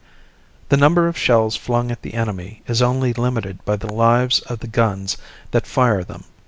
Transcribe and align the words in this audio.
The 0.69 0.77
number 0.77 1.07
of 1.07 1.15
shells 1.15 1.55
flung 1.55 1.91
at 1.91 2.01
the 2.01 2.15
enemy 2.15 2.63
is 2.65 2.81
only 2.81 3.13
limited 3.13 3.63
by 3.65 3.75
the 3.75 3.93
lives 3.93 4.39
of 4.39 4.57
the 4.57 4.67
guns 4.67 5.15
that 5.51 5.67
fire 5.67 6.03
them. 6.03 6.23